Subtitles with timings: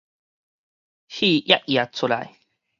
[0.03, 0.03] 戲
[1.43, 2.35] 搤搤出來